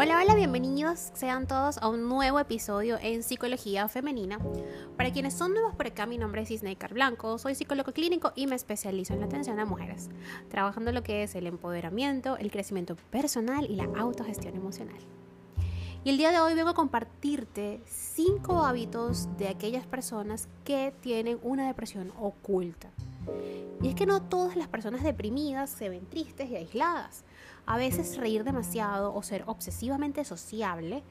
[0.00, 4.38] Hola, hola, bienvenidos sean todos a un nuevo episodio en Psicología Femenina.
[4.96, 8.46] Para quienes son nuevos por acá, mi nombre es Isneikar Blanco, soy psicólogo clínico y
[8.46, 10.08] me especializo en la atención a mujeres,
[10.50, 15.00] trabajando lo que es el empoderamiento, el crecimiento personal y la autogestión emocional.
[16.04, 21.40] Y el día de hoy vengo a compartirte cinco hábitos de aquellas personas que tienen
[21.42, 22.88] una depresión oculta.
[23.82, 27.24] Y es que no todas las personas deprimidas se ven tristes y aisladas.
[27.68, 31.02] A veces reír demasiado o ser obsesivamente sociable,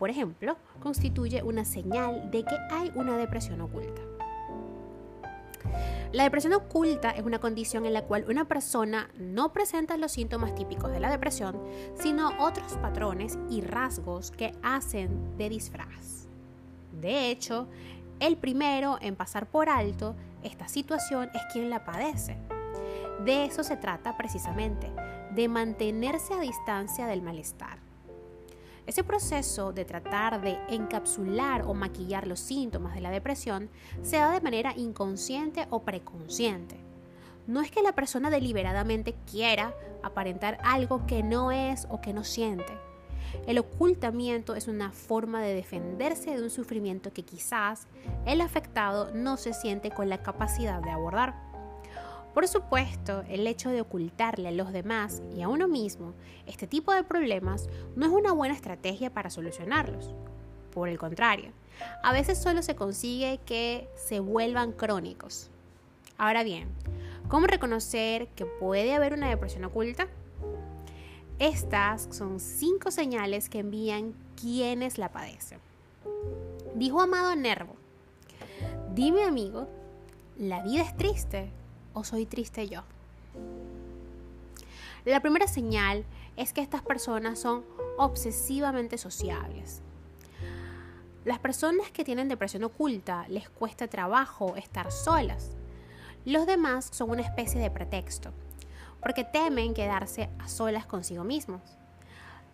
[0.00, 4.02] por ejemplo, constituye una señal de que hay una depresión oculta.
[6.10, 10.56] La depresión oculta es una condición en la cual una persona no presenta los síntomas
[10.56, 11.56] típicos de la depresión,
[11.94, 16.26] sino otros patrones y rasgos que hacen de disfraz.
[17.00, 17.68] De hecho,
[18.18, 22.36] el primero en pasar por alto esta situación es quien la padece.
[23.24, 24.90] De eso se trata precisamente,
[25.34, 27.78] de mantenerse a distancia del malestar.
[28.84, 33.70] Ese proceso de tratar de encapsular o maquillar los síntomas de la depresión
[34.02, 36.76] se da de manera inconsciente o preconsciente.
[37.46, 42.24] No es que la persona deliberadamente quiera aparentar algo que no es o que no
[42.24, 42.72] siente.
[43.46, 47.86] El ocultamiento es una forma de defenderse de un sufrimiento que quizás
[48.26, 51.51] el afectado no se siente con la capacidad de abordar.
[52.34, 56.14] Por supuesto, el hecho de ocultarle a los demás y a uno mismo
[56.46, 60.14] este tipo de problemas no es una buena estrategia para solucionarlos.
[60.72, 61.50] Por el contrario,
[62.02, 65.50] a veces solo se consigue que se vuelvan crónicos.
[66.16, 66.68] Ahora bien,
[67.28, 70.08] ¿cómo reconocer que puede haber una depresión oculta?
[71.38, 75.58] Estas son cinco señales que envían quienes la padecen.
[76.76, 77.76] Dijo Amado Nervo,
[78.94, 79.68] dime amigo,
[80.38, 81.50] ¿la vida es triste
[81.94, 82.82] o soy triste yo?
[85.04, 86.04] La primera señal
[86.36, 87.64] es que estas personas son
[87.98, 89.82] obsesivamente sociables.
[91.24, 95.50] Las personas que tienen depresión oculta les cuesta trabajo estar solas.
[96.24, 98.30] Los demás son una especie de pretexto,
[99.00, 101.62] porque temen quedarse a solas consigo mismos.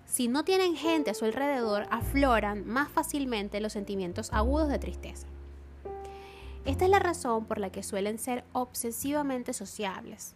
[0.06, 5.26] Si no tienen gente a su alrededor, afloran más fácilmente los sentimientos agudos de tristeza.
[6.68, 10.34] Esta es la razón por la que suelen ser obsesivamente sociables.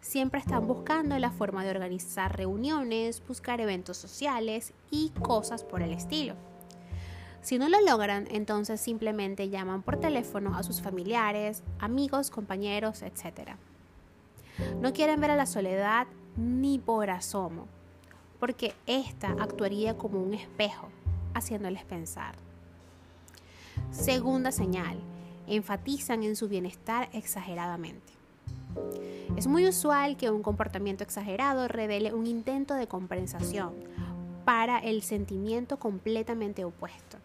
[0.00, 5.92] Siempre están buscando la forma de organizar reuniones, buscar eventos sociales y cosas por el
[5.92, 6.34] estilo.
[7.42, 13.52] Si no lo logran, entonces simplemente llaman por teléfono a sus familiares, amigos, compañeros, etc.
[14.80, 17.68] No quieren ver a la soledad ni por asomo,
[18.40, 20.88] porque ésta actuaría como un espejo,
[21.34, 22.34] haciéndoles pensar.
[23.92, 24.98] Segunda señal,
[25.48, 28.12] enfatizan en su bienestar exageradamente.
[29.36, 33.72] Es muy usual que un comportamiento exagerado revele un intento de compensación
[34.44, 37.18] para el sentimiento completamente opuesto.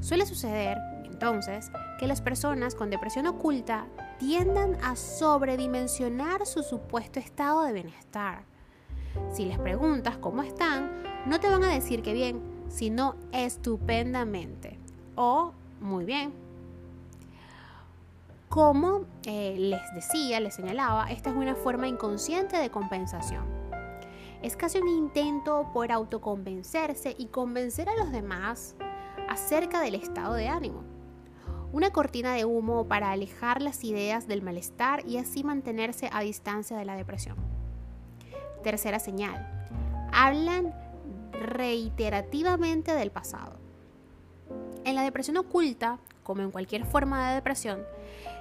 [0.00, 3.86] Suele suceder, entonces, que las personas con depresión oculta
[4.18, 8.42] tiendan a sobredimensionar su supuesto estado de bienestar.
[9.32, 14.78] Si les preguntas cómo están, no te van a decir que bien, sino estupendamente
[15.16, 16.47] o muy bien.
[18.48, 23.44] Como eh, les decía, les señalaba, esta es una forma inconsciente de compensación.
[24.40, 28.74] Es casi un intento por autoconvencerse y convencer a los demás
[29.28, 30.82] acerca del estado de ánimo.
[31.72, 36.78] Una cortina de humo para alejar las ideas del malestar y así mantenerse a distancia
[36.78, 37.36] de la depresión.
[38.62, 39.46] Tercera señal.
[40.10, 40.74] Hablan
[41.32, 43.56] reiterativamente del pasado.
[44.84, 47.84] En la depresión oculta, como en cualquier forma de depresión,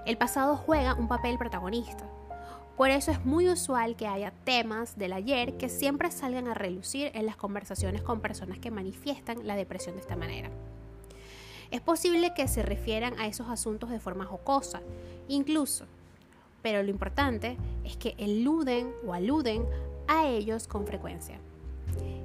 [0.08, 2.06] el pasado juega un papel protagonista.
[2.78, 7.12] Por eso es muy usual que haya temas del ayer que siempre salgan a relucir
[7.14, 10.50] en las conversaciones con personas que manifiestan la depresión de esta manera.
[11.72, 14.80] Es posible que se refieran a esos asuntos de forma jocosa,
[15.28, 15.86] incluso,
[16.62, 19.66] pero lo importante es que eluden o aluden
[20.08, 21.38] a ellos con frecuencia.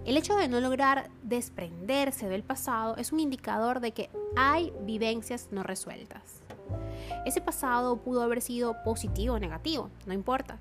[0.05, 5.49] El hecho de no lograr desprenderse del pasado es un indicador de que hay vivencias
[5.51, 6.42] no resueltas.
[7.25, 10.59] Ese pasado pudo haber sido positivo o negativo, no importa.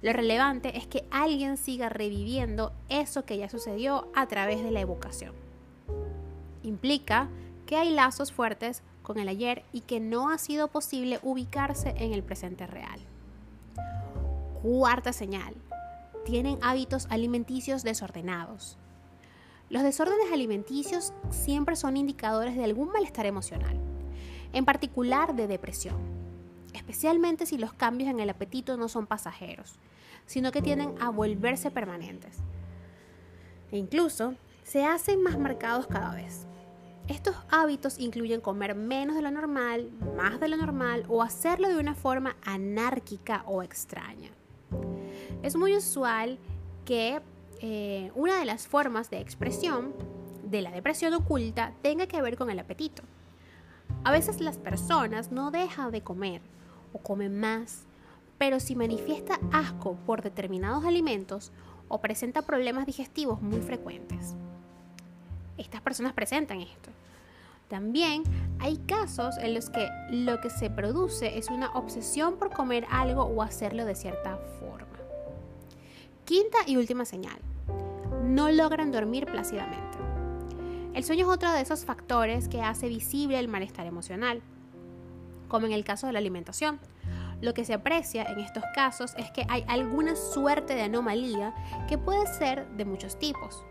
[0.00, 4.80] Lo relevante es que alguien siga reviviendo eso que ya sucedió a través de la
[4.80, 5.34] evocación.
[6.62, 7.28] Implica
[7.66, 12.12] que hay lazos fuertes con el ayer y que no ha sido posible ubicarse en
[12.12, 13.00] el presente real.
[14.62, 15.54] Cuarta señal.
[16.24, 18.78] Tienen hábitos alimenticios desordenados.
[19.70, 23.91] Los desórdenes alimenticios siempre son indicadores de algún malestar emocional
[24.52, 25.96] en particular de depresión,
[26.74, 29.78] especialmente si los cambios en el apetito no son pasajeros,
[30.26, 32.38] sino que tienden a volverse permanentes.
[33.70, 36.46] E incluso se hacen más marcados cada vez.
[37.08, 41.78] Estos hábitos incluyen comer menos de lo normal, más de lo normal o hacerlo de
[41.78, 44.30] una forma anárquica o extraña.
[45.42, 46.38] Es muy usual
[46.84, 47.20] que
[47.60, 49.94] eh, una de las formas de expresión
[50.44, 53.02] de la depresión oculta tenga que ver con el apetito.
[54.04, 56.42] A veces las personas no dejan de comer
[56.92, 57.84] o comen más,
[58.38, 61.52] pero si manifiesta asco por determinados alimentos
[61.88, 64.34] o presenta problemas digestivos muy frecuentes
[65.62, 66.90] estas personas presentan esto.
[67.68, 68.22] También
[68.60, 73.22] hay casos en los que lo que se produce es una obsesión por comer algo
[73.22, 74.86] o hacerlo de cierta forma.
[76.26, 77.38] Quinta y última señal.
[78.24, 79.91] No logran dormir plácidamente.
[80.94, 84.42] El sueño es otro de esos factores que hace visible el malestar emocional,
[85.48, 86.80] como en el caso de la alimentación.
[87.40, 91.54] Lo que se aprecia en estos casos es que hay alguna suerte de anomalía
[91.88, 93.64] que puede ser de muchos tipos.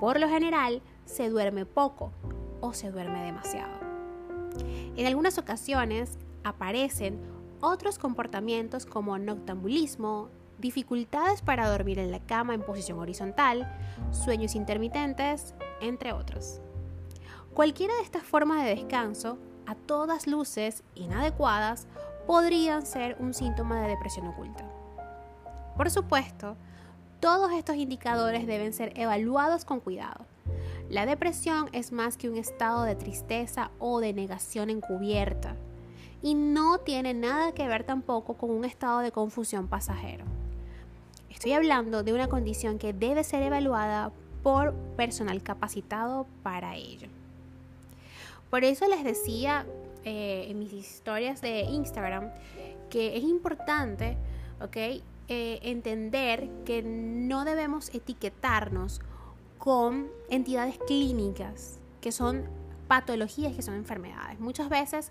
[0.00, 2.12] Por lo general, se duerme poco
[2.60, 3.78] o se duerme demasiado.
[4.96, 7.20] En algunas ocasiones aparecen
[7.60, 13.70] otros comportamientos como noctambulismo, dificultades para dormir en la cama en posición horizontal,
[14.10, 16.60] sueños intermitentes, entre otros.
[17.54, 21.86] Cualquiera de estas formas de descanso, a todas luces inadecuadas,
[22.26, 24.64] podrían ser un síntoma de depresión oculta.
[25.76, 26.56] Por supuesto,
[27.20, 30.26] todos estos indicadores deben ser evaluados con cuidado
[30.88, 35.56] la depresión es más que un estado de tristeza o de negación encubierta
[36.22, 40.35] y no tiene nada que ver tampoco con un estado de confusión pasajero.
[41.30, 44.12] Estoy hablando de una condición que debe ser evaluada
[44.42, 47.08] por personal capacitado para ello.
[48.50, 49.66] Por eso les decía
[50.04, 52.30] eh, en mis historias de Instagram
[52.90, 54.16] que es importante
[54.72, 59.00] eh, entender que no debemos etiquetarnos
[59.58, 62.44] con entidades clínicas, que son
[62.86, 64.38] patologías, que son enfermedades.
[64.38, 65.10] Muchas veces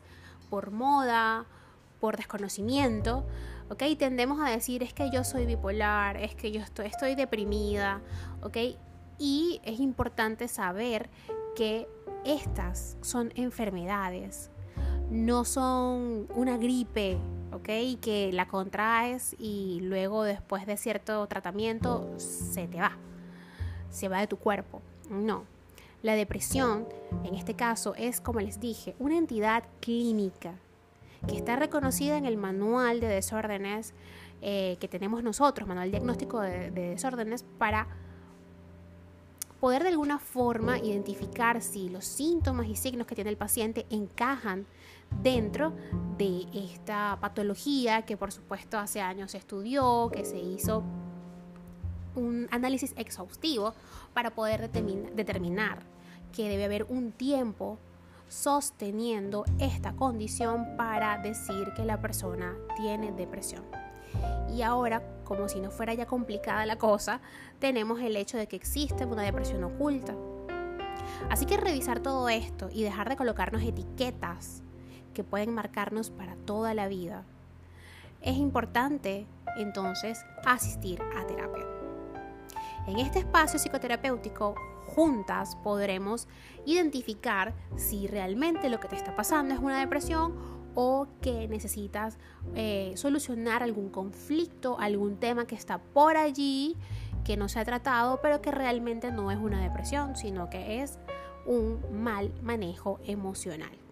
[0.49, 1.45] por moda,
[1.99, 3.25] por desconocimiento,
[3.69, 3.83] ¿ok?
[3.97, 8.01] Tendemos a decir es que yo soy bipolar, es que yo estoy, deprimida,
[8.41, 8.57] ¿ok?
[9.17, 11.09] Y es importante saber
[11.55, 11.87] que
[12.25, 14.49] estas son enfermedades,
[15.09, 17.17] no son una gripe,
[17.51, 17.99] ¿ok?
[18.01, 22.97] Que la contraes y luego después de cierto tratamiento se te va
[23.95, 24.81] se va de tu cuerpo.
[25.09, 25.45] No.
[26.03, 26.87] La depresión,
[27.23, 30.53] en este caso, es, como les dije, una entidad clínica
[31.27, 33.93] que está reconocida en el manual de desórdenes
[34.41, 37.87] eh, que tenemos nosotros, manual diagnóstico de, de desórdenes, para
[39.59, 44.67] poder de alguna forma identificar si los síntomas y signos que tiene el paciente encajan
[45.23, 45.73] dentro
[46.17, 50.83] de esta patología que por supuesto hace años se estudió, que se hizo
[52.15, 53.73] un análisis exhaustivo
[54.13, 55.79] para poder determinar
[56.31, 57.79] que debe haber un tiempo
[58.27, 63.63] sosteniendo esta condición para decir que la persona tiene depresión.
[64.53, 67.21] Y ahora, como si no fuera ya complicada la cosa,
[67.59, 70.15] tenemos el hecho de que existe una depresión oculta.
[71.29, 74.61] Así que revisar todo esto y dejar de colocarnos etiquetas
[75.13, 77.23] que pueden marcarnos para toda la vida.
[78.21, 79.25] Es importante
[79.57, 81.65] entonces asistir a terapia.
[82.87, 86.27] En este espacio psicoterapéutico, juntas podremos
[86.65, 90.35] identificar si realmente lo que te está pasando es una depresión
[90.75, 92.17] o que necesitas
[92.53, 96.75] eh, solucionar algún conflicto, algún tema que está por allí,
[97.23, 100.99] que no se ha tratado, pero que realmente no es una depresión, sino que es
[101.45, 103.84] un mal manejo emocional.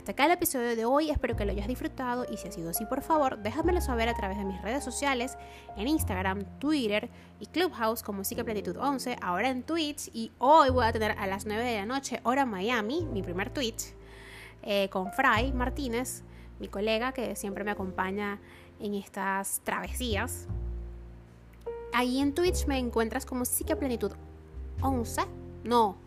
[0.00, 2.70] Hasta acá el episodio de hoy, espero que lo hayas disfrutado y si ha sido
[2.70, 5.36] así, por favor, déjamelo saber a través de mis redes sociales,
[5.76, 10.92] en Instagram, Twitter y Clubhouse como Psicoplatitud 11, ahora en Twitch y hoy voy a
[10.92, 13.92] tener a las 9 de la noche, hora Miami, mi primer Twitch,
[14.62, 16.22] eh, con Fry Martínez,
[16.60, 18.40] mi colega que siempre me acompaña
[18.78, 20.46] en estas travesías.
[21.92, 24.12] Ahí en Twitch me encuentras como Psicoplanitud
[24.80, 25.20] 11,
[25.64, 25.98] no,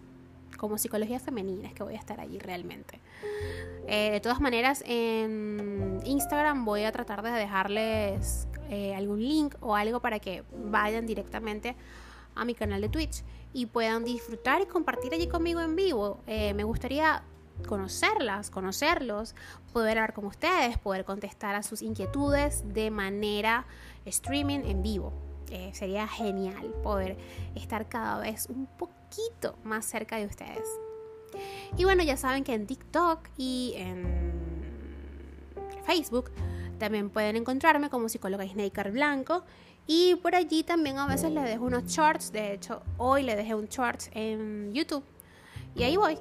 [0.58, 3.00] como psicología femenina, es que voy a estar allí realmente.
[3.88, 9.75] Eh, de todas maneras, en Instagram voy a tratar de dejarles eh, algún link o
[9.75, 11.75] algo para que vayan directamente
[12.36, 16.22] a mi canal de Twitch y puedan disfrutar y compartir allí conmigo en vivo.
[16.28, 17.24] Eh, me gustaría
[17.68, 19.36] conocerlas, conocerlos,
[19.74, 23.68] poder hablar con ustedes, poder contestar a sus inquietudes de manera
[24.06, 25.13] streaming en vivo.
[25.74, 27.16] sería genial poder
[27.54, 30.68] estar cada vez un poquito más cerca de ustedes.
[31.78, 34.32] Y bueno, ya saben que en TikTok y en
[35.86, 36.32] Facebook
[36.80, 39.44] También pueden encontrarme como psicóloga Snaker Blanco.
[39.86, 42.32] Y por allí también a veces les dejo unos shorts.
[42.32, 45.04] De hecho, hoy le dejé un short en YouTube.
[45.75, 46.18] Y ahí voy,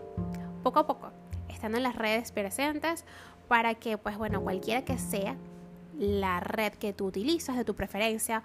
[0.62, 1.11] poco a poco,
[1.49, 3.04] están en las redes presentes
[3.49, 5.37] para que, pues bueno, cualquiera que sea
[5.99, 8.42] la red que tú utilizas de tu preferencia,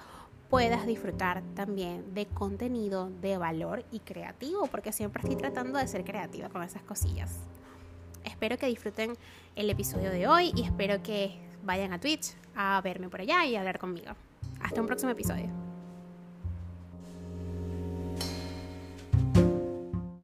[0.49, 6.03] puedas disfrutar también de contenido de valor y creativo, porque siempre estoy tratando de ser
[6.03, 7.39] creativa con esas cosillas.
[8.23, 9.13] Espero que disfruten
[9.55, 13.55] el episodio de hoy y espero que vayan a Twitch a verme por allá y
[13.55, 14.11] a hablar conmigo.
[14.61, 15.66] Hasta un próximo episodio.